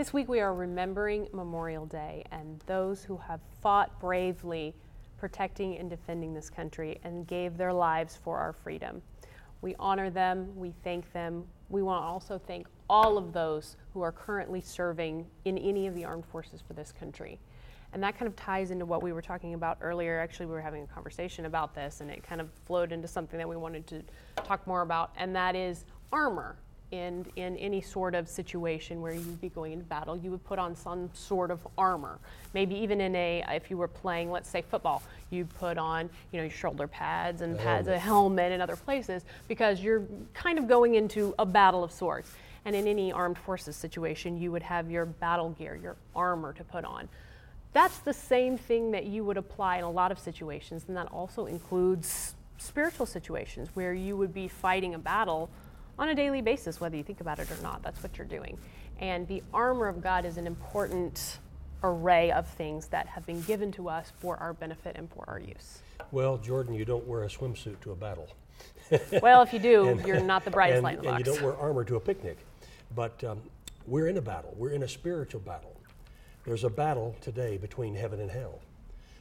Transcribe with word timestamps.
This 0.00 0.14
week 0.14 0.30
we 0.30 0.40
are 0.40 0.54
remembering 0.54 1.28
Memorial 1.34 1.84
Day 1.84 2.24
and 2.30 2.58
those 2.64 3.04
who 3.04 3.18
have 3.18 3.38
fought 3.60 4.00
bravely 4.00 4.74
protecting 5.18 5.76
and 5.76 5.90
defending 5.90 6.32
this 6.32 6.48
country 6.48 6.98
and 7.04 7.26
gave 7.26 7.58
their 7.58 7.70
lives 7.70 8.18
for 8.24 8.38
our 8.38 8.54
freedom. 8.54 9.02
We 9.60 9.76
honor 9.78 10.08
them, 10.08 10.56
we 10.56 10.72
thank 10.84 11.12
them. 11.12 11.44
We 11.68 11.82
want 11.82 12.02
to 12.02 12.06
also 12.06 12.38
thank 12.38 12.66
all 12.88 13.18
of 13.18 13.34
those 13.34 13.76
who 13.92 14.00
are 14.00 14.10
currently 14.10 14.62
serving 14.62 15.26
in 15.44 15.58
any 15.58 15.86
of 15.86 15.94
the 15.94 16.06
armed 16.06 16.24
forces 16.24 16.62
for 16.66 16.72
this 16.72 16.92
country. 16.92 17.38
And 17.92 18.02
that 18.02 18.16
kind 18.16 18.26
of 18.26 18.34
ties 18.36 18.70
into 18.70 18.86
what 18.86 19.02
we 19.02 19.12
were 19.12 19.20
talking 19.20 19.52
about 19.52 19.76
earlier. 19.82 20.18
Actually, 20.18 20.46
we 20.46 20.52
were 20.52 20.62
having 20.62 20.82
a 20.82 20.86
conversation 20.86 21.44
about 21.44 21.74
this, 21.74 22.00
and 22.00 22.10
it 22.10 22.22
kind 22.22 22.40
of 22.40 22.48
flowed 22.64 22.92
into 22.92 23.06
something 23.06 23.36
that 23.36 23.46
we 23.50 23.58
wanted 23.58 23.86
to 23.88 24.02
talk 24.44 24.66
more 24.66 24.80
about, 24.80 25.10
and 25.18 25.36
that 25.36 25.54
is 25.54 25.84
armor 26.10 26.56
in, 26.90 27.26
in 27.36 27.56
any 27.56 27.80
sort 27.80 28.14
of 28.14 28.28
situation 28.28 29.00
where 29.00 29.12
you'd 29.12 29.40
be 29.40 29.48
going 29.48 29.72
into 29.72 29.84
battle, 29.84 30.16
you 30.16 30.30
would 30.30 30.44
put 30.44 30.58
on 30.58 30.74
some 30.74 31.10
sort 31.12 31.50
of 31.50 31.66
armor. 31.78 32.18
Maybe 32.54 32.74
even 32.76 33.00
in 33.00 33.14
a, 33.14 33.44
if 33.48 33.70
you 33.70 33.76
were 33.76 33.88
playing, 33.88 34.30
let's 34.30 34.48
say 34.48 34.62
football, 34.62 35.02
you'd 35.30 35.52
put 35.54 35.78
on, 35.78 36.10
you 36.32 36.38
know, 36.38 36.44
your 36.44 36.50
shoulder 36.50 36.86
pads 36.88 37.42
and 37.42 37.58
pads, 37.58 37.88
a 37.88 37.98
helmet 37.98 38.52
and 38.52 38.60
other 38.60 38.76
places 38.76 39.24
because 39.48 39.80
you're 39.80 40.04
kind 40.34 40.58
of 40.58 40.66
going 40.66 40.96
into 40.96 41.34
a 41.38 41.46
battle 41.46 41.84
of 41.84 41.92
sorts. 41.92 42.32
And 42.64 42.76
in 42.76 42.86
any 42.86 43.10
armed 43.10 43.38
forces 43.38 43.76
situation, 43.76 44.40
you 44.40 44.52
would 44.52 44.62
have 44.62 44.90
your 44.90 45.06
battle 45.06 45.50
gear, 45.50 45.78
your 45.82 45.96
armor 46.14 46.52
to 46.52 46.64
put 46.64 46.84
on. 46.84 47.08
That's 47.72 47.98
the 47.98 48.12
same 48.12 48.58
thing 48.58 48.90
that 48.90 49.06
you 49.06 49.24
would 49.24 49.36
apply 49.36 49.78
in 49.78 49.84
a 49.84 49.90
lot 49.90 50.10
of 50.10 50.18
situations, 50.18 50.84
and 50.88 50.96
that 50.96 51.06
also 51.12 51.46
includes 51.46 52.34
spiritual 52.58 53.06
situations 53.06 53.70
where 53.74 53.94
you 53.94 54.16
would 54.16 54.34
be 54.34 54.48
fighting 54.48 54.94
a 54.94 54.98
battle 54.98 55.48
on 56.00 56.08
a 56.08 56.14
daily 56.14 56.40
basis, 56.40 56.80
whether 56.80 56.96
you 56.96 57.02
think 57.02 57.20
about 57.20 57.38
it 57.38 57.50
or 57.50 57.62
not. 57.62 57.82
That's 57.82 58.02
what 58.02 58.16
you're 58.16 58.26
doing. 58.26 58.56
And 58.98 59.28
the 59.28 59.42
armor 59.52 59.86
of 59.86 60.02
God 60.02 60.24
is 60.24 60.38
an 60.38 60.46
important 60.46 61.38
array 61.84 62.32
of 62.32 62.48
things 62.48 62.86
that 62.86 63.06
have 63.06 63.26
been 63.26 63.42
given 63.42 63.70
to 63.72 63.88
us 63.88 64.10
for 64.18 64.36
our 64.38 64.54
benefit 64.54 64.96
and 64.96 65.10
for 65.10 65.24
our 65.28 65.38
use. 65.38 65.80
Well, 66.10 66.38
Jordan, 66.38 66.74
you 66.74 66.86
don't 66.86 67.06
wear 67.06 67.24
a 67.24 67.28
swimsuit 67.28 67.80
to 67.80 67.92
a 67.92 67.96
battle. 67.96 68.28
well, 69.22 69.42
if 69.42 69.52
you 69.52 69.58
do, 69.58 69.88
and, 69.88 70.06
you're 70.06 70.20
not 70.20 70.44
the 70.44 70.50
brightest 70.50 70.78
and, 70.78 70.84
light 70.84 70.96
in 70.96 71.02
the 71.02 71.08
box. 71.10 71.18
And 71.18 71.26
you 71.26 71.32
don't 71.34 71.42
wear 71.42 71.56
armor 71.56 71.84
to 71.84 71.96
a 71.96 72.00
picnic. 72.00 72.38
But 72.94 73.22
um, 73.22 73.40
we're 73.86 74.08
in 74.08 74.16
a 74.16 74.22
battle. 74.22 74.54
We're 74.56 74.72
in 74.72 74.82
a 74.82 74.88
spiritual 74.88 75.40
battle. 75.42 75.76
There's 76.46 76.64
a 76.64 76.70
battle 76.70 77.14
today 77.20 77.58
between 77.58 77.94
heaven 77.94 78.20
and 78.20 78.30
hell. 78.30 78.60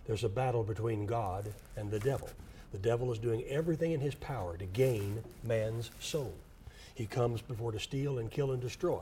There's 0.08 0.24
a 0.24 0.30
battle 0.30 0.64
between 0.64 1.06
God 1.06 1.54
and 1.76 1.92
the 1.92 2.00
devil. 2.00 2.30
The 2.72 2.78
devil 2.78 3.12
is 3.12 3.20
doing 3.20 3.44
everything 3.44 3.92
in 3.92 4.00
his 4.00 4.16
power 4.16 4.58
to 4.58 4.66
gain 4.66 5.24
man's 5.44 5.92
soul. 6.00 6.34
He 7.00 7.06
comes 7.06 7.42
before 7.42 7.72
to 7.72 7.80
steal 7.80 8.20
and 8.20 8.30
kill 8.30 8.52
and 8.52 8.62
destroy. 8.62 9.00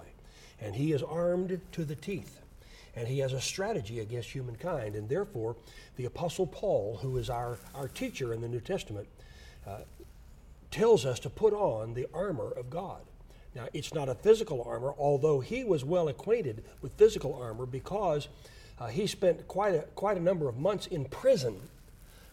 And 0.62 0.76
he 0.76 0.92
is 0.94 1.02
armed 1.02 1.60
to 1.72 1.84
the 1.84 1.96
teeth. 1.96 2.42
And 2.96 3.08
he 3.08 3.18
has 3.20 3.34
a 3.34 3.42
strategy 3.42 4.02
against 4.02 4.30
humankind. 4.30 4.96
And 4.96 5.10
therefore, 5.10 5.56
the 5.96 6.06
Apostle 6.06 6.46
Paul, 6.46 7.00
who 7.02 7.18
is 7.18 7.28
our, 7.28 7.58
our 7.74 7.88
teacher 7.88 8.34
in 8.34 8.42
the 8.42 8.48
New 8.48 8.60
Testament, 8.60 9.08
uh, 9.66 9.80
tells 10.70 11.08
us 11.08 11.20
to 11.22 11.30
put 11.32 11.54
on 11.54 11.96
the 11.96 12.06
armor 12.14 12.52
of 12.52 12.70
God. 12.70 13.02
Now, 13.56 13.68
it's 13.74 13.96
not 13.96 14.10
a 14.10 14.14
physical 14.14 14.62
armor, 14.62 14.94
although 15.00 15.40
he 15.40 15.64
was 15.64 15.84
well 15.84 16.08
acquainted 16.08 16.64
with 16.84 16.94
physical 17.00 17.34
armor 17.34 17.66
because 17.66 18.28
uh, 18.80 18.90
he 18.90 19.08
spent 19.08 19.48
quite 19.48 19.74
a, 19.74 19.82
quite 19.96 20.18
a 20.18 20.22
number 20.22 20.48
of 20.48 20.60
months 20.60 20.86
in 20.86 21.06
prison 21.06 21.60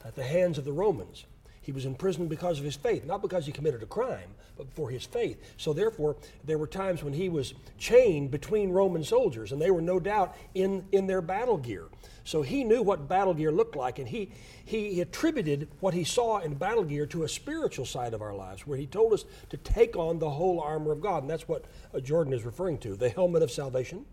at 0.05 0.15
the 0.15 0.25
hands 0.25 0.59
of 0.59 0.67
the 0.67 0.75
Romans. 0.75 1.25
He 1.65 1.73
was 1.73 1.87
in 1.87 1.95
prison 1.95 2.29
because 2.29 2.59
of 2.59 2.65
his 2.67 2.77
faith, 2.77 3.07
not 3.07 3.23
because 3.23 3.47
he 3.47 3.53
committed 3.53 3.83
a 3.83 3.87
crime, 3.87 4.29
but 4.59 4.71
for 4.75 4.91
his 4.91 5.07
faith. 5.07 5.41
So, 5.57 5.73
therefore, 5.73 6.15
there 6.45 6.59
were 6.59 6.67
times 6.67 7.03
when 7.03 7.15
he 7.15 7.31
was 7.31 7.55
chained 7.79 8.31
between 8.31 8.71
Roman 8.71 9.03
soldiers, 9.03 9.51
and 9.51 9.63
they 9.63 9.71
were 9.71 9.81
no 9.81 9.99
doubt 9.99 10.37
in, 10.55 10.85
in 10.93 11.07
their 11.07 11.23
battle 11.23 11.57
gear. 11.57 11.87
So, 12.23 12.43
he 12.43 12.65
knew 12.65 12.83
what 12.83 13.09
battle 13.09 13.33
gear 13.33 13.51
looked 13.51 13.77
like, 13.77 13.99
and 13.99 14.07
he, 14.07 14.31
he 14.63 15.01
attributed 15.01 15.69
what 15.81 15.95
he 15.95 16.05
saw 16.05 16.41
in 16.41 16.53
battle 16.53 16.85
gear 16.85 17.07
to 17.07 17.23
a 17.23 17.29
spiritual 17.31 17.87
side 17.87 18.13
of 18.13 18.21
our 18.21 18.35
lives, 18.35 18.67
where 18.67 18.77
he 18.77 18.87
told 18.87 19.15
us 19.15 19.25
to 19.49 19.57
take 19.57 19.97
on 19.97 20.19
the 20.19 20.29
whole 20.29 20.61
armor 20.61 20.93
of 20.93 21.01
God. 21.01 21.23
And 21.23 21.31
that's 21.31 21.49
what 21.49 21.65
uh, 21.95 22.01
Jordan 22.01 22.35
is 22.35 22.45
referring 22.45 22.77
to 22.81 22.95
the 22.95 23.09
helmet 23.09 23.43
of 23.43 23.51
salvation, 23.51 24.05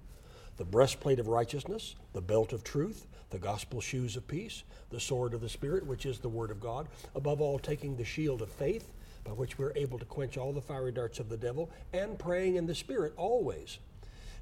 the 0.56 0.64
breastplate 0.64 1.20
of 1.20 1.28
righteousness, 1.28 1.96
the 2.14 2.22
belt 2.22 2.54
of 2.54 2.64
truth, 2.64 3.08
the 3.32 3.40
gospel 3.40 3.82
shoes 3.82 4.16
of 4.16 4.28
peace, 4.28 4.64
the 4.90 5.00
sword 5.00 5.34
of 5.34 5.42
the 5.42 5.50
Spirit, 5.50 5.86
which 5.86 6.06
is 6.06 6.20
the 6.20 6.30
Word 6.30 6.52
of 6.52 6.60
God, 6.60 6.88
above 7.16 7.42
all, 7.42 7.58
taking 7.58 7.96
the 7.96 8.06
shield 8.06 8.42
of 8.42 8.50
faith, 8.50 8.92
by 9.24 9.32
which 9.32 9.58
we're 9.58 9.74
able 9.76 9.98
to 9.98 10.06
quench 10.06 10.38
all 10.38 10.54
the 10.54 10.62
fiery 10.62 10.92
darts 10.92 11.20
of 11.20 11.30
the 11.30 11.38
devil, 11.38 11.70
and 11.94 12.20
praying 12.20 12.56
in 12.56 12.66
the 12.66 12.76
Spirit 12.76 13.14
always. 13.18 13.80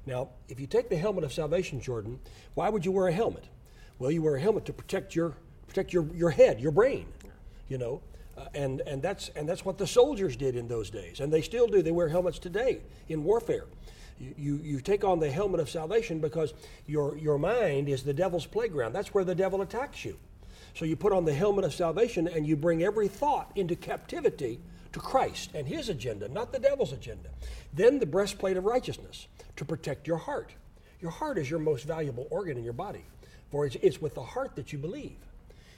Now, 0.06 0.30
if 0.48 0.58
you 0.58 0.66
take 0.66 0.88
the 0.88 0.96
helmet 0.96 1.24
of 1.24 1.32
salvation, 1.32 1.80
Jordan, 1.80 2.18
why 2.54 2.68
would 2.68 2.84
you 2.84 2.92
wear 2.92 3.08
a 3.08 3.12
helmet? 3.12 3.44
Well, 3.98 4.10
you 4.10 4.22
wear 4.22 4.36
a 4.36 4.40
helmet 4.40 4.64
to 4.66 4.72
protect 4.72 5.14
your 5.14 5.34
protect 5.70 5.92
your, 5.92 6.04
your 6.14 6.30
head, 6.30 6.60
your 6.60 6.72
brain, 6.72 7.06
you 7.68 7.78
know. 7.78 8.02
Uh, 8.36 8.46
and, 8.54 8.80
and, 8.86 9.00
that's, 9.00 9.28
and 9.36 9.48
that's 9.48 9.64
what 9.64 9.78
the 9.78 9.86
soldiers 9.86 10.34
did 10.34 10.56
in 10.56 10.66
those 10.66 10.90
days. 10.90 11.20
And 11.20 11.32
they 11.32 11.42
still 11.42 11.68
do. 11.68 11.80
They 11.80 11.92
wear 11.92 12.08
helmets 12.08 12.40
today 12.40 12.80
in 13.08 13.22
warfare 13.22 13.66
you, 14.20 14.60
you 14.62 14.80
take 14.80 15.02
on 15.02 15.18
the 15.18 15.30
helmet 15.30 15.60
of 15.60 15.70
salvation 15.70 16.20
because 16.20 16.52
your, 16.86 17.16
your 17.16 17.38
mind 17.38 17.88
is 17.88 18.02
the 18.02 18.12
devil's 18.12 18.46
playground. 18.46 18.92
That's 18.92 19.14
where 19.14 19.24
the 19.24 19.34
devil 19.34 19.62
attacks 19.62 20.04
you. 20.04 20.18
So 20.74 20.84
you 20.84 20.94
put 20.94 21.12
on 21.12 21.24
the 21.24 21.34
helmet 21.34 21.64
of 21.64 21.74
salvation 21.74 22.28
and 22.28 22.46
you 22.46 22.56
bring 22.56 22.82
every 22.82 23.08
thought 23.08 23.50
into 23.56 23.74
captivity 23.74 24.60
to 24.92 25.00
Christ 25.00 25.50
and 25.54 25.66
his 25.66 25.88
agenda, 25.88 26.28
not 26.28 26.52
the 26.52 26.58
devil's 26.58 26.92
agenda. 26.92 27.30
Then 27.72 27.98
the 27.98 28.06
breastplate 28.06 28.56
of 28.56 28.64
righteousness 28.64 29.26
to 29.56 29.64
protect 29.64 30.06
your 30.06 30.18
heart. 30.18 30.52
Your 31.00 31.10
heart 31.10 31.38
is 31.38 31.48
your 31.48 31.60
most 31.60 31.84
valuable 31.86 32.26
organ 32.30 32.58
in 32.58 32.64
your 32.64 32.72
body, 32.72 33.04
for 33.50 33.66
it's, 33.66 33.76
it's 33.76 34.00
with 34.00 34.14
the 34.14 34.22
heart 34.22 34.54
that 34.56 34.72
you 34.72 34.78
believe. 34.78 35.16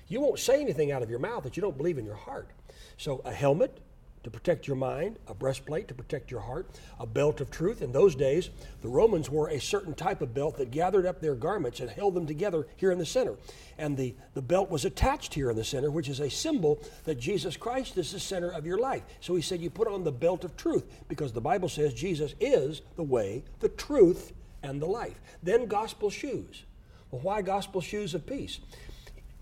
You 0.08 0.20
won't 0.20 0.40
say 0.40 0.60
anything 0.60 0.92
out 0.92 1.02
of 1.02 1.10
your 1.10 1.20
mouth 1.20 1.44
that 1.44 1.56
you 1.56 1.60
don't 1.60 1.76
believe 1.76 1.96
in 1.96 2.04
your 2.04 2.16
heart. 2.16 2.48
So 2.96 3.22
a 3.24 3.32
helmet, 3.32 3.78
to 4.24 4.30
protect 4.30 4.66
your 4.66 4.76
mind, 4.76 5.18
a 5.26 5.34
breastplate 5.34 5.88
to 5.88 5.94
protect 5.94 6.30
your 6.30 6.40
heart, 6.40 6.68
a 7.00 7.06
belt 7.06 7.40
of 7.40 7.50
truth. 7.50 7.82
In 7.82 7.92
those 7.92 8.14
days, 8.14 8.50
the 8.80 8.88
Romans 8.88 9.28
wore 9.28 9.48
a 9.48 9.60
certain 9.60 9.94
type 9.94 10.22
of 10.22 10.34
belt 10.34 10.56
that 10.58 10.70
gathered 10.70 11.06
up 11.06 11.20
their 11.20 11.34
garments 11.34 11.80
and 11.80 11.90
held 11.90 12.14
them 12.14 12.26
together 12.26 12.66
here 12.76 12.92
in 12.92 12.98
the 12.98 13.06
center. 13.06 13.34
And 13.78 13.96
the, 13.96 14.14
the 14.34 14.42
belt 14.42 14.70
was 14.70 14.84
attached 14.84 15.34
here 15.34 15.50
in 15.50 15.56
the 15.56 15.64
center, 15.64 15.90
which 15.90 16.08
is 16.08 16.20
a 16.20 16.30
symbol 16.30 16.80
that 17.04 17.18
Jesus 17.18 17.56
Christ 17.56 17.98
is 17.98 18.12
the 18.12 18.20
center 18.20 18.50
of 18.50 18.66
your 18.66 18.78
life. 18.78 19.02
So 19.20 19.34
he 19.34 19.42
said, 19.42 19.60
You 19.60 19.70
put 19.70 19.88
on 19.88 20.04
the 20.04 20.12
belt 20.12 20.44
of 20.44 20.56
truth 20.56 20.84
because 21.08 21.32
the 21.32 21.40
Bible 21.40 21.68
says 21.68 21.92
Jesus 21.94 22.34
is 22.40 22.82
the 22.96 23.02
way, 23.02 23.42
the 23.60 23.68
truth, 23.70 24.32
and 24.62 24.80
the 24.80 24.86
life. 24.86 25.20
Then 25.42 25.66
gospel 25.66 26.10
shoes. 26.10 26.62
Well, 27.10 27.22
why 27.22 27.42
gospel 27.42 27.80
shoes 27.80 28.14
of 28.14 28.26
peace? 28.26 28.60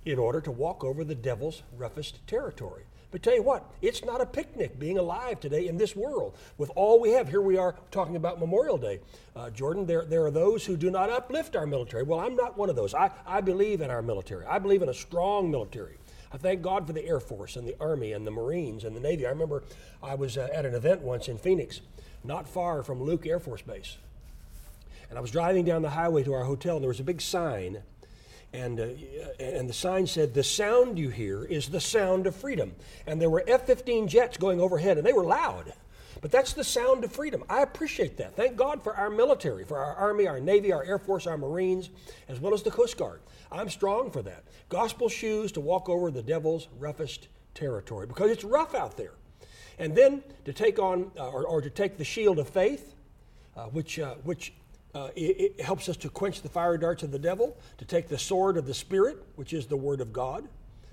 In 0.07 0.19
order 0.19 0.41
to 0.41 0.51
walk 0.51 0.83
over 0.83 1.05
the 1.05 1.15
devil's 1.15 1.63
roughest 1.77 2.27
territory. 2.27 2.85
But 3.11 3.25
tell 3.25 3.35
you 3.35 3.43
what, 3.43 3.65
it's 3.83 4.05
not 4.05 4.21
a 4.21 4.27
picnic 4.27 4.79
being 4.79 4.97
alive 4.97 5.41
today 5.41 5.67
in 5.67 5.77
this 5.77 5.97
world. 5.97 6.37
With 6.59 6.71
all 6.77 7.01
we 7.01 7.11
have, 7.11 7.29
here 7.29 7.41
we 7.41 7.57
are 7.57 7.75
talking 7.91 8.15
about 8.15 8.39
Memorial 8.39 8.79
Day. 8.79 9.01
Uh, 9.35 9.51
Jordan, 9.51 9.85
there, 9.85 10.05
there 10.05 10.25
are 10.25 10.31
those 10.31 10.65
who 10.65 10.77
do 10.77 10.91
not 10.91 11.11
uplift 11.11 11.57
our 11.57 11.67
military. 11.67 12.05
Well, 12.05 12.21
I'm 12.21 12.37
not 12.37 12.57
one 12.57 12.71
of 12.71 12.77
those. 12.77 12.95
I, 12.95 13.11
I 13.27 13.41
believe 13.41 13.81
in 13.81 13.91
our 13.91 14.03
military, 14.03 14.47
I 14.47 14.59
believe 14.61 14.83
in 14.83 14.89
a 14.89 14.95
strong 14.95 15.51
military. 15.51 15.97
I 16.33 16.37
thank 16.37 16.63
God 16.63 16.87
for 16.87 16.93
the 16.93 17.05
Air 17.05 17.19
Force 17.19 17.57
and 17.57 17.67
the 17.67 17.75
Army 17.81 18.13
and 18.13 18.25
the 18.25 18.31
Marines 18.31 18.85
and 18.85 18.95
the 18.95 19.01
Navy. 19.01 19.27
I 19.27 19.31
remember 19.31 19.65
I 20.01 20.15
was 20.15 20.39
uh, 20.39 20.49
at 20.53 20.65
an 20.65 20.75
event 20.75 21.01
once 21.01 21.27
in 21.27 21.39
Phoenix, 21.39 21.81
not 22.23 22.49
far 22.49 22.85
from 22.85 23.03
Luke 23.03 23.27
Air 23.27 23.41
Force 23.41 23.63
Base. 23.63 23.97
And 25.09 25.19
I 25.19 25.21
was 25.21 25.33
driving 25.33 25.65
down 25.65 25.83
the 25.83 25.91
highway 25.91 26.23
to 26.23 26.33
our 26.33 26.45
hotel, 26.45 26.77
and 26.77 26.85
there 26.85 26.89
was 26.89 27.01
a 27.01 27.05
big 27.05 27.21
sign 27.21 27.83
and, 28.53 28.81
uh, 28.81 28.89
and 29.39 29.69
the 29.69 29.75
sign 29.75 30.07
said, 30.07 30.35
The 30.35 30.43
sound 30.43 30.99
you 30.99 31.11
hear 31.11 31.45
is 31.45 31.69
the 31.69 31.81
sound 31.81 32.27
of 32.27 32.35
freedom. 32.35 32.75
And 33.07 33.21
there 33.21 33.31
were 33.31 33.45
F 33.47 33.67
15 33.67 34.09
jets 34.09 34.37
going 34.37 34.61
overhead, 34.61 34.99
and 34.99 35.07
they 35.07 35.13
were 35.13 35.25
loud. 35.25 35.73
But 36.21 36.31
that's 36.31 36.53
the 36.53 36.65
sound 36.65 37.05
of 37.05 37.13
freedom. 37.13 37.45
I 37.49 37.63
appreciate 37.63 38.17
that. 38.19 38.37
Thank 38.37 38.57
God 38.57 38.83
for 38.83 38.95
our 38.95 39.09
military, 39.09 39.65
for 39.65 39.79
our 39.79 39.95
Army, 39.95 40.27
our 40.27 40.41
Navy, 40.41 40.73
our 40.73 40.85
Air 40.85 40.99
Force, 40.99 41.27
our 41.27 41.39
Marines, 41.39 41.91
as 42.29 42.41
well 42.41 42.53
as 42.53 42.63
the 42.63 42.71
Coast 42.71 42.99
Guard. 42.99 43.21
I'm 43.51 43.71
strong 43.71 44.11
for 44.11 44.23
that. 44.23 44.45
Gospel 44.69 45.09
shoes 45.09 45.53
to 45.53 45.61
walk 45.61 45.89
over 45.89 46.11
the 46.11 46.23
devil's 46.23 46.69
roughest 46.79 47.29
territory 47.55 48.07
because 48.07 48.31
it's 48.31 48.45
rough 48.45 48.75
out 48.75 48.97
there. 48.97 49.13
And 49.79 49.97
then 49.97 50.23
to 50.45 50.53
take 50.53 50.79
on, 50.79 51.11
uh, 51.19 51.31
or, 51.31 51.47
or, 51.47 51.63
to 51.63 51.71
take 51.71 51.97
the 51.97 52.05
shield 52.05 52.39
of 52.39 52.49
faith, 52.51 52.95
uh, 53.57 53.65
which, 53.65 53.99
uh, 53.99 54.17
which 54.25 54.53
uh, 54.95 55.09
it, 55.15 55.55
it, 55.59 55.61
helps 55.61 55.89
us 55.89 55.97
to 55.99 56.09
quench 56.09 56.43
the 56.43 56.49
fiery 56.49 56.79
darts 56.79 57.03
of 57.03 57.11
the 57.11 57.19
devil, 57.19 57.57
to 57.79 57.85
take 57.85 58.09
the 58.09 58.19
sword 58.19 58.57
of 58.57 58.67
the 58.67 58.75
Spirit, 58.75 59.23
which 59.37 59.53
is 59.53 59.67
the 59.67 59.77
Word 59.77 60.01
of 60.01 60.13
God, 60.13 60.49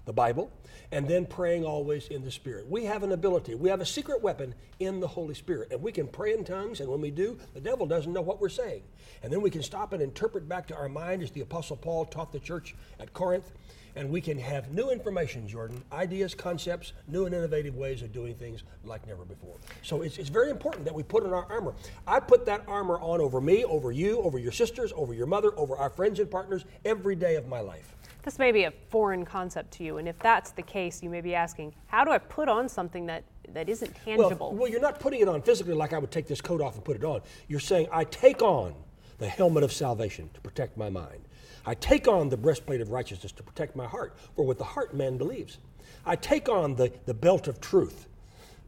the 0.05 0.13
Bible, 0.13 0.51
and 0.91 1.07
then 1.07 1.25
praying 1.25 1.65
always 1.65 2.07
in 2.07 2.23
the 2.23 2.31
Spirit. 2.31 2.69
We 2.69 2.85
have 2.85 3.03
an 3.03 3.11
ability, 3.11 3.55
we 3.55 3.69
have 3.69 3.81
a 3.81 3.85
secret 3.85 4.21
weapon 4.21 4.53
in 4.79 4.99
the 4.99 5.07
Holy 5.07 5.33
Spirit, 5.33 5.71
and 5.71 5.81
we 5.81 5.91
can 5.91 6.07
pray 6.07 6.33
in 6.33 6.43
tongues, 6.43 6.79
and 6.79 6.89
when 6.89 7.01
we 7.01 7.11
do, 7.11 7.37
the 7.53 7.59
devil 7.59 7.85
doesn't 7.85 8.13
know 8.13 8.21
what 8.21 8.39
we're 8.39 8.49
saying. 8.49 8.83
And 9.23 9.33
then 9.33 9.41
we 9.41 9.49
can 9.49 9.63
stop 9.63 9.93
and 9.93 10.01
interpret 10.01 10.47
back 10.47 10.67
to 10.67 10.75
our 10.75 10.89
mind, 10.89 11.23
as 11.23 11.31
the 11.31 11.41
Apostle 11.41 11.77
Paul 11.77 12.05
taught 12.05 12.31
the 12.31 12.39
church 12.39 12.75
at 12.99 13.13
Corinth, 13.13 13.51
and 13.97 14.09
we 14.09 14.21
can 14.21 14.37
have 14.37 14.71
new 14.71 14.91
information, 14.91 15.47
Jordan, 15.47 15.83
ideas, 15.91 16.35
concepts, 16.35 16.93
new 17.07 17.25
and 17.25 17.33
innovative 17.33 17.75
ways 17.75 18.03
of 18.03 18.13
doing 18.13 18.35
things 18.35 18.63
like 18.85 19.05
never 19.07 19.25
before. 19.25 19.55
So 19.81 20.03
it's, 20.03 20.17
it's 20.17 20.29
very 20.29 20.51
important 20.51 20.85
that 20.85 20.93
we 20.93 21.03
put 21.03 21.25
on 21.25 21.33
our 21.33 21.51
armor. 21.51 21.73
I 22.05 22.19
put 22.19 22.45
that 22.45 22.63
armor 22.67 22.99
on 22.99 23.19
over 23.19 23.41
me, 23.41 23.65
over 23.65 23.91
you, 23.91 24.19
over 24.21 24.37
your 24.37 24.51
sisters, 24.51 24.93
over 24.95 25.13
your 25.13 25.25
mother, 25.25 25.51
over 25.57 25.75
our 25.75 25.89
friends 25.89 26.19
and 26.19 26.29
partners 26.29 26.65
every 26.85 27.15
day 27.15 27.35
of 27.35 27.47
my 27.47 27.59
life. 27.59 27.95
This 28.23 28.37
may 28.37 28.51
be 28.51 28.65
a 28.65 28.71
foreign 28.89 29.25
concept 29.25 29.71
to 29.75 29.83
you, 29.83 29.97
and 29.97 30.07
if 30.07 30.19
that's 30.19 30.51
the 30.51 30.61
case, 30.61 31.01
you 31.01 31.09
may 31.09 31.21
be 31.21 31.33
asking, 31.33 31.73
how 31.87 32.03
do 32.03 32.11
I 32.11 32.17
put 32.17 32.49
on 32.49 32.67
something 32.67 33.05
that, 33.05 33.23
that 33.53 33.69
isn't 33.69 33.95
tangible? 34.03 34.49
Well, 34.49 34.59
well, 34.59 34.69
you're 34.69 34.81
not 34.81 34.99
putting 34.99 35.21
it 35.21 35.29
on 35.29 35.41
physically 35.41 35.73
like 35.73 35.93
I 35.93 35.97
would 35.97 36.11
take 36.11 36.27
this 36.27 36.41
coat 36.41 36.59
off 36.59 36.75
and 36.75 36.83
put 36.83 36.97
it 36.97 37.05
on. 37.05 37.21
You're 37.47 37.61
saying, 37.61 37.87
I 37.91 38.03
take 38.03 38.41
on 38.41 38.75
the 39.17 39.27
helmet 39.27 39.63
of 39.63 39.71
salvation 39.71 40.29
to 40.33 40.41
protect 40.41 40.77
my 40.77 40.89
mind. 40.89 41.21
I 41.65 41.73
take 41.73 42.07
on 42.07 42.29
the 42.29 42.37
breastplate 42.37 42.81
of 42.81 42.91
righteousness 42.91 43.31
to 43.33 43.43
protect 43.43 43.75
my 43.75 43.85
heart, 43.85 44.15
for 44.35 44.45
with 44.45 44.57
the 44.57 44.63
heart 44.63 44.93
man 44.93 45.17
believes. 45.17 45.57
I 46.05 46.15
take 46.15 46.47
on 46.47 46.75
the, 46.75 46.91
the 47.05 47.13
belt 47.13 47.47
of 47.47 47.59
truth 47.59 48.07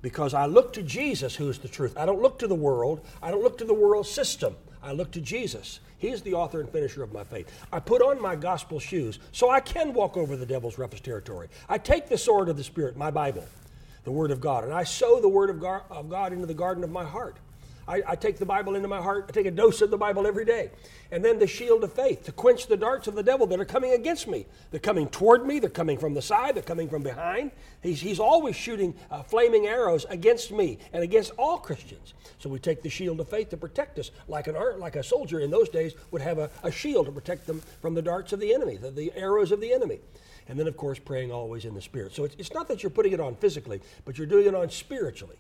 because 0.02 0.34
I 0.34 0.46
look 0.46 0.74
to 0.74 0.84
Jesus, 0.84 1.36
who 1.36 1.50
is 1.50 1.60
the 1.60 1.68
truth. 1.68 1.98
I 1.98 2.06
don't 2.06 2.22
look 2.22 2.40
to 2.40 2.48
the 2.48 2.56
world, 2.56 3.06
I 3.22 3.32
don't 3.32 3.44
look 3.44 3.58
to 3.60 3.66
the 3.66 3.74
world 3.74 4.08
system. 4.08 4.56
I 4.82 4.94
look 4.94 5.12
to 5.12 5.22
Jesus. 5.22 5.82
He 5.98 6.08
is 6.08 6.22
the 6.22 6.34
author 6.34 6.62
and 6.62 6.70
finisher 6.70 7.04
of 7.04 7.12
my 7.12 7.26
faith. 7.26 7.52
I 7.72 7.80
put 7.80 8.02
on 8.02 8.22
my 8.22 8.36
gospel 8.36 8.80
shoes 8.80 9.20
so 9.34 9.50
I 9.50 9.60
can 9.60 9.94
walk 9.94 10.16
over 10.16 10.38
the 10.38 10.46
devil's 10.46 10.78
roughest 10.78 11.04
territory. 11.04 11.50
I 11.68 11.78
take 11.78 12.08
the 12.08 12.18
sword 12.18 12.48
of 12.48 12.56
the 12.56 12.64
Spirit, 12.64 12.96
my 12.96 13.12
Bible, 13.12 13.46
the 14.06 14.12
Word 14.12 14.32
of 14.32 14.40
God, 14.40 14.64
and 14.64 14.74
I 14.74 14.86
sow 14.86 15.20
the 15.20 15.28
Word 15.28 15.50
of 15.50 15.60
God, 15.60 15.82
of 15.90 16.10
God 16.10 16.32
into 16.32 16.46
the 16.46 16.54
garden 16.54 16.84
of 16.84 16.90
my 16.90 17.04
heart. 17.04 17.38
I, 17.90 18.04
I, 18.10 18.16
take 18.16 18.38
the 18.38 18.46
Bible 18.46 18.76
into 18.76 18.88
my 18.88 19.02
heart. 19.02 19.26
I 19.28 19.32
take 19.32 19.48
a 19.48 19.52
dose 19.52 19.82
of 19.82 19.90
the 19.90 19.98
Bible 19.98 20.28
every 20.28 20.46
day. 20.46 20.70
And 21.12 21.26
then 21.26 21.40
the 21.40 21.48
shield 21.48 21.84
of 21.84 21.92
faith 21.92 22.24
to 22.26 22.32
quench 22.32 22.68
the 22.68 22.78
darts 22.78 23.08
of 23.08 23.16
the 23.16 23.24
devil 23.24 23.48
that 23.48 23.60
are 23.60 23.66
coming 23.66 23.94
against 23.94 24.28
me. 24.28 24.46
They're 24.70 24.80
coming 24.80 25.10
toward 25.10 25.46
me. 25.46 25.58
They're 25.58 25.72
coming 25.72 25.98
from 25.98 26.14
the 26.14 26.22
side. 26.22 26.56
They're 26.56 26.62
coming 26.62 26.88
from 26.88 27.02
behind. 27.02 27.50
He's, 27.82 28.00
he's 28.00 28.20
always 28.20 28.56
shooting 28.56 28.94
uh, 29.10 29.24
flaming 29.24 29.66
arrows 29.66 30.06
against 30.08 30.52
me 30.52 30.78
and 30.94 31.02
against 31.02 31.32
all 31.32 31.58
Christians. 31.58 32.14
So 32.38 32.48
we 32.48 32.60
take 32.60 32.84
the 32.84 32.90
shield 32.90 33.20
of 33.20 33.28
faith 33.28 33.50
to 33.50 33.58
protect 33.58 33.98
us, 33.98 34.12
like, 34.28 34.48
an, 34.48 34.56
like 34.80 34.96
a 34.96 35.04
soldier 35.04 35.40
in 35.40 35.50
those 35.50 35.68
days 35.68 35.94
would 36.12 36.22
have 36.22 36.38
a, 36.38 36.52
a 36.62 36.72
shield 36.72 37.08
to 37.08 37.12
protect 37.12 37.48
them 37.48 37.62
from 37.82 37.96
the 37.96 38.04
darts 38.04 38.34
of 38.34 38.40
the 38.40 38.54
enemy, 38.54 38.78
the, 38.78 38.92
the 38.92 39.12
arrows 39.16 39.52
of 39.52 39.62
the 39.62 39.74
enemy. 39.74 40.00
And 40.48 40.60
then, 40.60 40.68
of 40.68 40.78
course, 40.78 41.00
praying 41.00 41.32
always 41.32 41.66
in 41.66 41.74
the 41.74 41.82
Spirit. 41.82 42.14
So 42.14 42.24
it's, 42.24 42.36
it's 42.38 42.54
not 42.54 42.68
that 42.68 42.84
you're 42.84 42.92
putting 42.92 43.14
it 43.14 43.20
on 43.20 43.36
physically, 43.36 43.82
but 44.06 44.18
you're 44.18 44.28
doing 44.28 44.46
it 44.46 44.54
on 44.54 44.70
spiritually. 44.70 45.38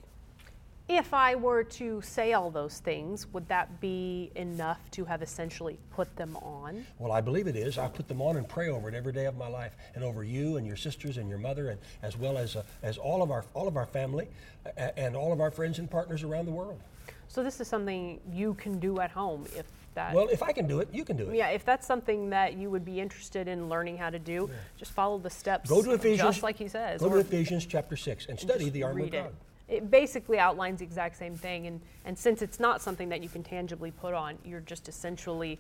If 0.90 1.14
I 1.14 1.36
were 1.36 1.64
to 1.64 2.02
say 2.02 2.34
all 2.34 2.50
those 2.50 2.80
things, 2.80 3.28
would 3.32 3.48
that 3.48 3.80
be 3.80 4.32
enough 4.36 4.80
to 4.92 5.06
have 5.06 5.22
essentially 5.22 5.78
put 5.92 6.16
them 6.16 6.36
on? 6.38 6.84
Well, 6.98 7.12
I 7.12 7.22
believe 7.22 7.46
it 7.46 7.56
is. 7.56 7.78
I 7.78 7.88
put 7.88 8.08
them 8.08 8.24
on 8.24 8.38
and 8.38 8.50
pray 8.50 8.70
over 8.70 8.90
it 8.90 8.96
every 8.96 9.14
day 9.14 9.26
of 9.26 9.38
my 9.38 9.48
life, 9.48 9.76
and 9.94 10.04
over 10.04 10.24
you 10.24 10.58
and 10.58 10.66
your 10.66 10.76
sisters 10.76 11.18
and 11.18 11.30
your 11.30 11.38
mother, 11.38 11.70
and 11.70 11.80
as 12.02 12.18
well 12.18 12.40
as 12.40 12.56
uh, 12.56 12.64
as 12.82 12.98
all 12.98 13.22
of 13.22 13.30
our 13.30 13.46
all 13.54 13.68
of 13.68 13.78
our 13.78 13.86
family, 13.86 14.28
uh, 14.66 14.90
and 14.98 15.16
all 15.16 15.32
of 15.32 15.40
our 15.40 15.52
friends 15.52 15.78
and 15.78 15.92
partners 15.92 16.24
around 16.24 16.48
the 16.48 16.52
world. 16.52 16.80
So 17.28 17.44
this 17.44 17.62
is 17.62 17.68
something 17.68 18.20
you 18.34 18.56
can 18.56 18.80
do 18.80 19.00
at 19.00 19.12
home 19.12 19.46
if 19.56 19.68
that. 19.94 20.16
Well, 20.16 20.28
if 20.30 20.42
I 20.42 20.52
can 20.52 20.66
do 20.66 20.80
it, 20.80 20.90
you 20.92 21.06
can 21.06 21.18
do 21.18 21.30
it. 21.30 21.36
Yeah, 21.36 21.50
if 21.50 21.64
that's 21.64 21.86
something 21.86 22.32
that 22.32 22.56
you 22.56 22.72
would 22.72 22.84
be 22.84 23.00
interested 23.00 23.48
in 23.48 23.70
learning 23.70 23.98
how 23.98 24.10
to 24.10 24.18
do, 24.18 24.50
yeah. 24.50 24.58
just 24.76 24.92
follow 24.94 25.20
the 25.20 25.30
steps. 25.30 25.70
Go 25.70 25.84
to 25.84 25.92
Ephesians, 25.92 26.30
just 26.30 26.42
like 26.42 26.58
he 26.58 26.68
says. 26.68 27.00
Go 27.00 27.10
to 27.10 27.18
Ephesians 27.18 27.68
chapter 27.68 27.96
six 27.96 28.26
and 28.26 28.40
study 28.40 28.72
the 28.72 28.82
armor 28.82 29.04
of 29.04 29.12
God. 29.12 29.26
It 29.26 29.34
it 29.70 29.92
basically 29.92 30.40
outlines 30.40 30.80
the 30.80 30.86
exact 30.86 31.18
same 31.18 31.36
thing. 31.36 31.68
And, 31.68 31.80
and 32.06 32.18
since 32.18 32.42
it's 32.42 32.60
not 32.60 32.82
something 32.82 33.10
that 33.10 33.22
you 33.22 33.30
can 33.30 33.44
tangibly 33.44 33.92
put 33.92 34.14
on, 34.14 34.38
you're 34.44 34.62
just 34.62 34.90
essentially 34.90 35.60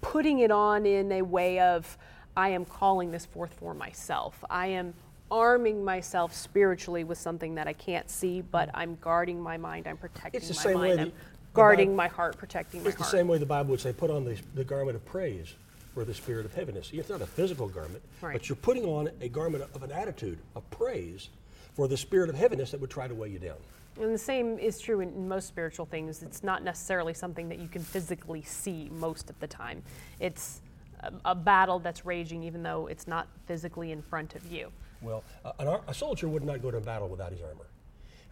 putting 0.00 0.40
it 0.40 0.50
on 0.50 0.86
in 0.86 1.10
a 1.12 1.22
way 1.22 1.58
of, 1.60 1.96
I 2.36 2.50
am 2.50 2.64
calling 2.64 3.10
this 3.10 3.26
forth 3.26 3.52
for 3.54 3.74
myself. 3.74 4.44
I 4.48 4.68
am 4.68 4.94
arming 5.30 5.84
myself 5.84 6.34
spiritually 6.34 7.04
with 7.04 7.18
something 7.18 7.54
that 7.56 7.66
I 7.66 7.72
can't 7.72 8.08
see, 8.08 8.42
but 8.42 8.70
I'm 8.74 8.96
guarding 9.00 9.40
my 9.40 9.56
mind, 9.56 9.86
I'm 9.86 9.96
protecting 9.96 10.40
it's 10.40 10.48
the 10.48 10.54
my 10.54 10.62
same 10.62 10.74
mind, 10.74 10.96
way 10.98 11.02
I'm 11.02 11.12
guarding 11.52 11.88
Bible, 11.88 11.96
my 11.96 12.08
heart, 12.08 12.38
protecting 12.38 12.82
my 12.82 12.88
it's 12.88 12.96
heart. 12.96 13.06
It's 13.06 13.10
the 13.10 13.16
same 13.18 13.28
way 13.28 13.38
the 13.38 13.46
Bible 13.46 13.70
would 13.70 13.80
say, 13.80 13.92
put 13.92 14.10
on 14.10 14.24
the, 14.24 14.38
the 14.54 14.64
garment 14.64 14.96
of 14.96 15.04
praise 15.04 15.54
for 15.94 16.04
the 16.04 16.14
spirit 16.14 16.46
of 16.46 16.54
heaviness. 16.54 16.90
It's 16.92 17.08
not 17.08 17.20
a 17.20 17.26
physical 17.26 17.68
garment, 17.68 18.02
right. 18.20 18.32
but 18.32 18.48
you're 18.48 18.56
putting 18.56 18.84
on 18.84 19.10
a 19.20 19.28
garment 19.28 19.64
of 19.74 19.82
an 19.82 19.90
attitude 19.90 20.38
of 20.54 20.68
praise 20.70 21.30
for 21.78 21.86
the 21.86 21.96
spirit 21.96 22.28
of 22.28 22.34
heaviness 22.34 22.72
that 22.72 22.80
would 22.80 22.90
try 22.90 23.06
to 23.06 23.14
weigh 23.14 23.28
you 23.28 23.38
down. 23.38 23.54
And 24.00 24.12
the 24.12 24.18
same 24.18 24.58
is 24.58 24.80
true 24.80 24.98
in 24.98 25.28
most 25.28 25.46
spiritual 25.46 25.86
things. 25.86 26.24
It's 26.24 26.42
not 26.42 26.64
necessarily 26.64 27.14
something 27.14 27.48
that 27.50 27.60
you 27.60 27.68
can 27.68 27.82
physically 27.82 28.42
see 28.42 28.90
most 28.90 29.30
of 29.30 29.38
the 29.38 29.46
time. 29.46 29.84
It's 30.18 30.60
a, 30.98 31.12
a 31.24 31.34
battle 31.36 31.78
that's 31.78 32.04
raging, 32.04 32.42
even 32.42 32.64
though 32.64 32.88
it's 32.88 33.06
not 33.06 33.28
physically 33.46 33.92
in 33.92 34.02
front 34.02 34.34
of 34.34 34.44
you. 34.50 34.72
Well, 35.02 35.22
uh, 35.44 35.78
a 35.86 35.94
soldier 35.94 36.28
would 36.28 36.42
not 36.42 36.62
go 36.62 36.72
to 36.72 36.80
battle 36.80 37.06
without 37.06 37.30
his 37.30 37.42
armor. 37.42 37.68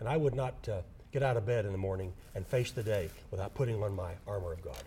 And 0.01 0.09
I 0.09 0.17
would 0.17 0.35
not 0.35 0.69
uh, 0.69 0.81
get 1.13 1.23
out 1.23 1.37
of 1.37 1.47
bed 1.47 1.67
in 1.67 1.71
the 1.71 1.79
morning 1.79 2.13
and 2.35 2.45
face 2.45 2.73
the 2.73 2.83
day 2.83 3.11
without 3.31 3.55
putting 3.55 3.81
on 3.81 3.95
my 3.95 4.15
armor 4.27 4.53
of 4.53 4.61
God. 4.61 4.83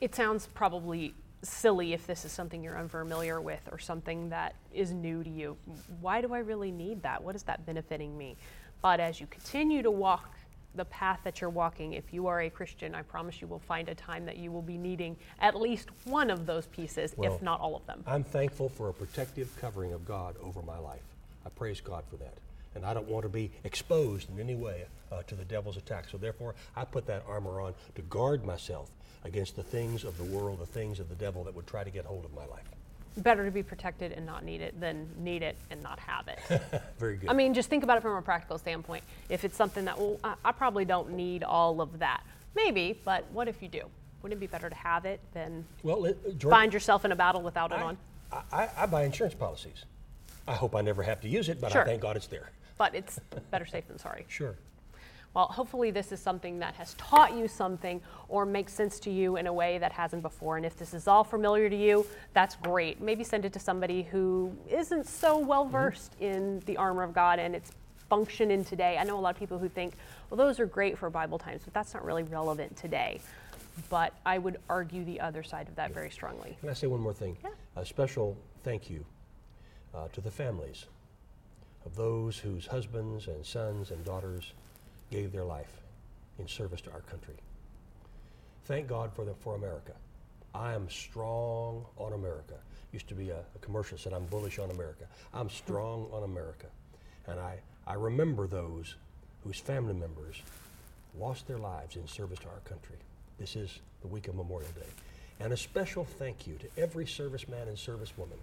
It 0.00 0.14
sounds 0.14 0.46
probably 0.54 1.12
silly 1.42 1.92
if 1.92 2.06
this 2.06 2.24
is 2.24 2.32
something 2.32 2.62
you're 2.62 2.78
unfamiliar 2.78 3.40
with 3.40 3.60
or 3.70 3.78
something 3.78 4.28
that 4.30 4.54
is 4.72 4.92
new 4.92 5.22
to 5.22 5.30
you. 5.30 5.56
Why 6.00 6.20
do 6.20 6.32
I 6.34 6.38
really 6.38 6.70
need 6.70 7.02
that? 7.02 7.22
What 7.22 7.36
is 7.36 7.42
that 7.44 7.64
benefiting 7.66 8.16
me? 8.16 8.36
But 8.82 9.00
as 9.00 9.20
you 9.20 9.26
continue 9.26 9.82
to 9.82 9.90
walk 9.90 10.34
the 10.74 10.84
path 10.86 11.20
that 11.24 11.40
you're 11.40 11.50
walking, 11.50 11.94
if 11.94 12.12
you 12.12 12.26
are 12.26 12.42
a 12.42 12.50
Christian, 12.50 12.94
I 12.94 13.02
promise 13.02 13.40
you 13.40 13.46
will 13.46 13.58
find 13.60 13.88
a 13.88 13.94
time 13.94 14.26
that 14.26 14.36
you 14.36 14.50
will 14.50 14.62
be 14.62 14.76
needing 14.76 15.16
at 15.40 15.58
least 15.58 15.88
one 16.04 16.30
of 16.30 16.46
those 16.46 16.66
pieces, 16.66 17.14
well, 17.16 17.34
if 17.34 17.42
not 17.42 17.60
all 17.60 17.76
of 17.76 17.86
them. 17.86 18.02
I'm 18.06 18.24
thankful 18.24 18.68
for 18.68 18.88
a 18.88 18.92
protective 18.92 19.50
covering 19.60 19.92
of 19.92 20.04
God 20.04 20.36
over 20.42 20.62
my 20.62 20.78
life. 20.78 21.02
I 21.46 21.48
praise 21.50 21.80
God 21.80 22.04
for 22.10 22.16
that. 22.16 22.34
And 22.76 22.84
I 22.84 22.94
don't 22.94 23.08
want 23.08 23.24
to 23.24 23.28
be 23.28 23.50
exposed 23.64 24.30
in 24.30 24.38
any 24.38 24.54
way 24.54 24.84
uh, 25.10 25.22
to 25.24 25.34
the 25.34 25.44
devil's 25.44 25.76
attack. 25.76 26.06
So 26.10 26.18
therefore, 26.18 26.54
I 26.76 26.84
put 26.84 27.06
that 27.06 27.24
armor 27.26 27.60
on 27.60 27.74
to 27.94 28.02
guard 28.02 28.44
myself 28.44 28.90
against 29.24 29.56
the 29.56 29.62
things 29.62 30.04
of 30.04 30.16
the 30.18 30.24
world, 30.24 30.60
the 30.60 30.66
things 30.66 31.00
of 31.00 31.08
the 31.08 31.14
devil 31.14 31.42
that 31.44 31.54
would 31.54 31.66
try 31.66 31.82
to 31.82 31.90
get 31.90 32.04
hold 32.04 32.24
of 32.24 32.34
my 32.34 32.46
life. 32.46 32.64
Better 33.18 33.46
to 33.46 33.50
be 33.50 33.62
protected 33.62 34.12
and 34.12 34.26
not 34.26 34.44
need 34.44 34.60
it 34.60 34.78
than 34.78 35.08
need 35.18 35.42
it 35.42 35.56
and 35.70 35.82
not 35.82 35.98
have 35.98 36.28
it. 36.28 36.82
Very 36.98 37.16
good. 37.16 37.30
I 37.30 37.32
mean, 37.32 37.54
just 37.54 37.70
think 37.70 37.82
about 37.82 37.96
it 37.96 38.02
from 38.02 38.14
a 38.14 38.22
practical 38.22 38.58
standpoint. 38.58 39.02
If 39.30 39.42
it's 39.44 39.56
something 39.56 39.86
that, 39.86 39.98
well, 39.98 40.20
I, 40.22 40.34
I 40.44 40.52
probably 40.52 40.84
don't 40.84 41.12
need 41.12 41.42
all 41.42 41.80
of 41.80 41.98
that. 41.98 42.22
Maybe, 42.54 43.00
but 43.04 43.24
what 43.32 43.48
if 43.48 43.62
you 43.62 43.68
do? 43.68 43.82
Wouldn't 44.22 44.36
it 44.36 44.40
be 44.40 44.46
better 44.46 44.68
to 44.68 44.74
have 44.74 45.06
it 45.06 45.20
than 45.32 45.64
well, 45.82 46.04
it, 46.04 46.38
Jordan, 46.38 46.50
find 46.50 46.74
yourself 46.74 47.04
in 47.04 47.12
a 47.12 47.16
battle 47.16 47.40
without 47.40 47.72
I, 47.72 47.76
it 47.76 47.82
on? 47.82 47.98
I, 48.52 48.68
I, 48.76 48.86
buy 48.86 49.04
insurance 49.04 49.34
policies. 49.34 49.84
I 50.48 50.54
hope 50.54 50.74
I 50.74 50.80
never 50.80 51.02
have 51.02 51.20
to 51.22 51.28
use 51.28 51.48
it, 51.48 51.60
but 51.60 51.72
sure. 51.72 51.82
I 51.82 51.84
thank 51.84 52.02
God 52.02 52.16
it's 52.16 52.26
there. 52.26 52.50
But 52.78 52.94
it's 52.94 53.18
better 53.50 53.66
safe 53.66 53.88
than 53.88 53.98
sorry. 53.98 54.24
Sure. 54.28 54.56
Well, 55.36 55.48
hopefully, 55.48 55.90
this 55.90 56.12
is 56.12 56.20
something 56.20 56.60
that 56.60 56.76
has 56.76 56.94
taught 56.94 57.36
you 57.36 57.46
something 57.46 58.00
or 58.30 58.46
makes 58.46 58.72
sense 58.72 58.98
to 59.00 59.10
you 59.10 59.36
in 59.36 59.46
a 59.46 59.52
way 59.52 59.76
that 59.76 59.92
hasn't 59.92 60.22
before. 60.22 60.56
And 60.56 60.64
if 60.64 60.78
this 60.78 60.94
is 60.94 61.06
all 61.06 61.24
familiar 61.24 61.68
to 61.68 61.76
you, 61.76 62.06
that's 62.32 62.56
great. 62.56 63.02
Maybe 63.02 63.22
send 63.22 63.44
it 63.44 63.52
to 63.52 63.58
somebody 63.58 64.02
who 64.02 64.56
isn't 64.66 65.06
so 65.06 65.36
well 65.36 65.66
versed 65.66 66.12
mm-hmm. 66.12 66.24
in 66.24 66.60
the 66.60 66.78
armor 66.78 67.02
of 67.02 67.12
God 67.12 67.38
and 67.38 67.54
its 67.54 67.72
function 68.08 68.50
in 68.50 68.64
today. 68.64 68.96
I 68.98 69.04
know 69.04 69.18
a 69.18 69.20
lot 69.20 69.34
of 69.34 69.38
people 69.38 69.58
who 69.58 69.68
think, 69.68 69.92
well, 70.30 70.38
those 70.38 70.58
are 70.58 70.64
great 70.64 70.96
for 70.96 71.10
Bible 71.10 71.38
times, 71.38 71.60
but 71.64 71.74
that's 71.74 71.92
not 71.92 72.02
really 72.02 72.22
relevant 72.22 72.74
today. 72.74 73.20
But 73.90 74.14
I 74.24 74.38
would 74.38 74.56
argue 74.70 75.04
the 75.04 75.20
other 75.20 75.42
side 75.42 75.68
of 75.68 75.76
that 75.76 75.90
yeah. 75.90 75.94
very 75.94 76.10
strongly. 76.10 76.56
Can 76.60 76.70
I 76.70 76.72
say 76.72 76.86
one 76.86 77.00
more 77.00 77.12
thing? 77.12 77.36
Yeah. 77.44 77.50
A 77.76 77.84
special 77.84 78.38
thank 78.62 78.88
you 78.88 79.04
uh, 79.94 80.08
to 80.14 80.22
the 80.22 80.30
families 80.30 80.86
of 81.86 81.94
those 81.94 82.36
whose 82.36 82.66
husbands 82.66 83.28
and 83.28 83.46
sons 83.46 83.92
and 83.92 84.04
daughters 84.04 84.52
gave 85.10 85.32
their 85.32 85.44
life 85.44 85.80
in 86.38 86.48
service 86.48 86.80
to 86.82 86.92
our 86.92 87.00
country. 87.00 87.34
Thank 88.64 88.88
God 88.88 89.12
for, 89.14 89.24
the, 89.24 89.34
for 89.34 89.54
America. 89.54 89.92
I 90.54 90.74
am 90.74 90.90
strong 90.90 91.84
on 91.96 92.12
America. 92.12 92.54
Used 92.92 93.08
to 93.08 93.14
be 93.14 93.30
a, 93.30 93.38
a 93.38 93.58
commercial 93.60 93.96
said, 93.96 94.12
I'm 94.12 94.26
bullish 94.26 94.58
on 94.58 94.70
America. 94.70 95.04
I'm 95.32 95.48
strong 95.48 96.08
on 96.12 96.24
America. 96.24 96.66
And 97.28 97.38
I, 97.38 97.58
I 97.86 97.94
remember 97.94 98.46
those 98.46 98.96
whose 99.44 99.58
family 99.58 99.94
members 99.94 100.42
lost 101.18 101.46
their 101.46 101.58
lives 101.58 101.96
in 101.96 102.06
service 102.08 102.40
to 102.40 102.48
our 102.48 102.60
country. 102.64 102.96
This 103.38 103.54
is 103.54 103.78
the 104.00 104.08
week 104.08 104.28
of 104.28 104.34
Memorial 104.34 104.70
Day. 104.74 104.88
And 105.38 105.52
a 105.52 105.56
special 105.56 106.04
thank 106.04 106.46
you 106.46 106.56
to 106.56 106.82
every 106.82 107.04
serviceman 107.04 107.68
and 107.68 107.76
servicewoman, 107.76 108.40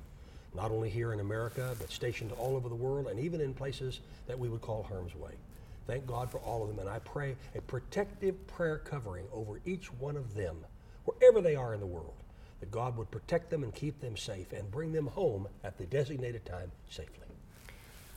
not 0.55 0.71
only 0.71 0.89
here 0.89 1.13
in 1.13 1.19
America, 1.19 1.75
but 1.79 1.91
stationed 1.91 2.31
all 2.33 2.55
over 2.55 2.69
the 2.69 2.75
world 2.75 3.07
and 3.07 3.19
even 3.19 3.41
in 3.41 3.53
places 3.53 3.99
that 4.27 4.37
we 4.37 4.49
would 4.49 4.61
call 4.61 4.83
harm's 4.83 5.15
way. 5.15 5.31
Thank 5.87 6.05
God 6.05 6.29
for 6.29 6.37
all 6.39 6.63
of 6.63 6.69
them. 6.69 6.79
And 6.79 6.89
I 6.89 6.99
pray 6.99 7.35
a 7.55 7.61
protective 7.61 8.47
prayer 8.47 8.77
covering 8.77 9.25
over 9.33 9.59
each 9.65 9.91
one 9.93 10.15
of 10.15 10.33
them, 10.33 10.57
wherever 11.05 11.41
they 11.41 11.55
are 11.55 11.73
in 11.73 11.79
the 11.79 11.85
world, 11.85 12.13
that 12.59 12.71
God 12.71 12.95
would 12.97 13.11
protect 13.11 13.49
them 13.49 13.63
and 13.63 13.73
keep 13.73 13.99
them 13.99 14.15
safe 14.15 14.53
and 14.53 14.69
bring 14.71 14.93
them 14.93 15.07
home 15.07 15.47
at 15.63 15.77
the 15.77 15.85
designated 15.85 16.45
time 16.45 16.71
safely. 16.89 17.17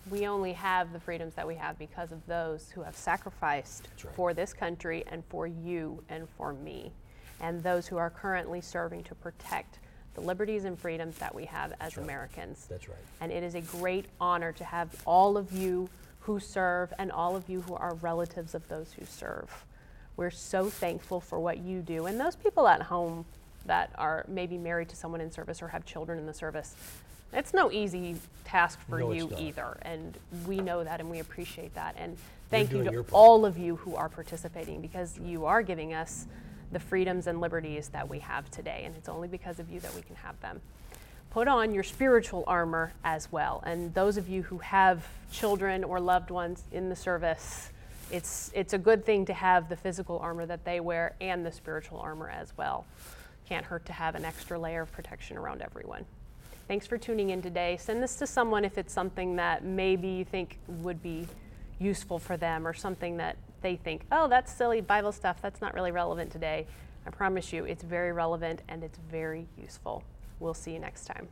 We 0.09 0.29
only 0.29 0.53
have 0.53 0.93
the 0.93 1.01
freedoms 1.01 1.35
that 1.35 1.47
we 1.49 1.57
have 1.57 1.79
because 1.81 2.13
of 2.13 2.25
those 2.27 2.71
who 2.71 2.83
have 2.83 2.97
sacrificed 2.97 3.89
right. 4.05 4.15
for 4.15 4.35
this 4.35 4.53
country 4.53 5.03
and 5.09 5.25
for 5.29 5.49
you 5.49 6.05
and 6.09 6.29
for 6.37 6.53
me, 6.53 6.93
and 7.41 7.61
those 7.61 7.89
who 7.89 7.97
are 7.97 8.11
currently 8.11 8.61
serving 8.61 9.03
to 9.05 9.17
protect 9.17 9.81
the 10.17 10.23
liberties 10.23 10.65
and 10.65 10.79
freedoms 10.79 11.17
that 11.19 11.35
we 11.35 11.45
have 11.45 11.73
as. 11.81 11.97
Americans. 11.97 12.67
That's 12.69 12.89
right. 12.89 12.99
And 13.21 13.31
it 13.31 13.43
is 13.43 13.55
a 13.55 13.61
great 13.61 14.07
honor 14.21 14.53
to 14.53 14.65
have 14.65 14.89
all 15.05 15.37
of 15.37 15.53
you 15.53 15.89
who 16.21 16.41
serve 16.41 16.93
and 16.99 17.13
all 17.13 17.37
of 17.37 17.49
you 17.49 17.61
who 17.63 17.75
are 17.75 17.95
relatives 17.95 18.55
of 18.55 18.67
those 18.69 18.93
who 18.99 19.07
serve. 19.07 19.65
We're 20.17 20.31
so 20.31 20.69
thankful 20.69 21.21
for 21.21 21.39
what 21.39 21.59
you 21.59 21.81
do. 21.81 22.07
And 22.07 22.19
those 22.19 22.35
people 22.35 22.67
at 22.67 22.83
home 22.83 23.25
that 23.67 23.91
are 23.97 24.25
maybe 24.29 24.59
married 24.59 24.89
to 24.89 24.97
someone 24.97 25.21
in 25.21 25.31
service 25.31 25.63
or 25.63 25.69
have 25.69 25.85
children 25.85 26.19
in 26.19 26.27
the 26.27 26.35
service, 26.35 26.75
it's 27.33 27.53
no 27.53 27.71
easy 27.71 28.17
task 28.45 28.79
for 28.89 28.99
No, 28.99 29.13
you 29.13 29.31
either. 29.39 29.77
And 29.83 30.17
we 30.47 30.57
know 30.57 30.83
that 30.83 31.01
and 31.01 31.11
we 31.11 31.19
appreciate 31.19 31.75
that. 31.75 31.95
And 31.99 32.17
thank 32.51 32.73
you 32.73 32.83
to 32.85 33.05
all 33.13 33.45
of 33.45 33.59
you 33.59 33.77
who 33.77 33.95
are 33.95 34.09
participating 34.09 34.81
because 34.81 35.19
you 35.19 35.45
are 35.45 35.63
giving 35.63 35.93
us 35.95 36.27
the 36.73 36.81
freedoms 36.81 37.27
and 37.27 37.41
liberties 37.41 37.89
that 37.89 38.09
we 38.09 38.19
have 38.21 38.51
today. 38.51 38.83
And 38.85 38.97
it's 38.97 39.09
only 39.09 39.29
because 39.29 39.59
of 39.59 39.71
you 39.71 39.81
that 39.81 39.95
we 39.95 40.03
can 40.03 40.17
have 40.17 40.41
them 40.41 40.61
put 41.37 41.49
on 41.49 41.75
your 41.75 41.83
spiritual 41.83 42.45
armor 42.47 42.95
as 43.05 43.31
well. 43.31 43.63
And 43.67 43.93
those 43.93 44.17
of 44.17 44.27
you 44.27 44.43
who 44.45 44.57
have 44.57 45.07
children 45.31 45.85
or 45.85 46.01
loved 46.01 46.31
ones 46.31 46.65
in 46.73 46.89
the 46.89 46.97
service, 46.97 47.69
it's, 48.11 48.51
it's 48.55 48.73
a 48.73 48.79
good 48.79 49.05
thing 49.05 49.27
to 49.27 49.35
have 49.35 49.69
the 49.69 49.77
physical 49.77 50.19
armor 50.21 50.47
that 50.47 50.65
they 50.65 50.81
wear 50.81 51.15
and 51.21 51.45
the 51.45 51.53
spiritual 51.53 51.99
armor 51.99 52.31
as 52.31 52.57
well. 52.57 52.87
Can't 53.47 53.67
hurt 53.67 53.85
to 53.85 53.93
have 53.93 54.15
an 54.15 54.25
extra 54.25 54.59
layer 54.59 54.81
of 54.81 54.93
protection 54.93 55.37
around 55.37 55.61
everyone. 55.61 56.07
Thanks 56.69 56.87
for 56.87 56.97
tuning 56.97 57.29
in 57.29 57.43
today. 57.43 57.77
Send 57.79 58.03
this 58.03 58.17
to 58.17 58.27
someone 58.27 58.65
if 58.65 58.79
it's 58.79 58.95
something 58.95 59.37
that 59.37 59.63
maybe 59.63 60.09
you 60.09 60.25
think 60.25 60.59
would 60.67 61.03
be 61.03 61.29
useful 61.79 62.19
for 62.19 62.39
them 62.39 62.67
or 62.67 62.73
something 62.73 63.19
that 63.19 63.37
they 63.67 63.77
think, 63.77 64.07
oh, 64.13 64.29
that's 64.29 64.53
silly 64.53 64.81
Bible 64.81 65.11
stuff. 65.11 65.43
That's 65.43 65.61
not 65.61 65.75
really 65.75 65.91
relevant 65.91 66.31
today. 66.31 66.67
I 67.05 67.11
promise 67.11 67.53
you, 67.53 67.65
it's 67.65 67.83
very 67.83 68.13
relevant 68.13 68.63
and 68.69 68.85
it's 68.85 68.99
very 69.11 69.49
useful. 69.59 70.05
We'll 70.39 70.55
see 70.55 70.73
you 70.73 70.79
next 70.79 71.07
time. 71.07 71.27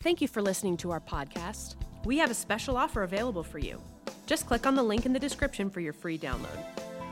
Thank 0.00 0.22
you 0.22 0.28
for 0.28 0.40
listening 0.40 0.78
to 0.78 0.90
our 0.90 1.00
podcast. 1.00 1.74
We 2.06 2.16
have 2.18 2.30
a 2.30 2.34
special 2.34 2.78
offer 2.78 3.02
available 3.02 3.42
for 3.42 3.58
you. 3.58 3.82
Just 4.26 4.46
click 4.46 4.66
on 4.66 4.74
the 4.74 4.82
link 4.82 5.04
in 5.04 5.12
the 5.12 5.18
description 5.18 5.68
for 5.68 5.80
your 5.80 5.92
free 5.92 6.16
download. 6.16 6.64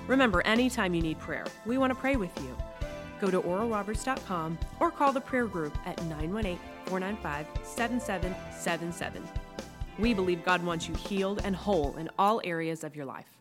Remember, 0.06 0.40
anytime 0.46 0.94
you 0.94 1.02
need 1.02 1.18
prayer, 1.18 1.44
we 1.66 1.76
want 1.76 1.90
to 1.90 1.98
pray 1.98 2.16
with 2.16 2.34
you. 2.40 2.56
Go 3.20 3.30
to 3.30 3.42
oralroberts.com 3.42 4.58
or 4.80 4.90
call 4.90 5.12
the 5.12 5.20
prayer 5.20 5.46
group 5.46 5.76
at 5.84 6.02
918 6.04 6.58
495 6.86 7.46
7777. 7.62 9.22
We 9.98 10.14
believe 10.14 10.44
God 10.44 10.64
wants 10.64 10.88
you 10.88 10.94
healed 10.94 11.42
and 11.44 11.54
whole 11.54 11.94
in 11.96 12.08
all 12.18 12.40
areas 12.44 12.84
of 12.84 12.96
your 12.96 13.04
life. 13.04 13.35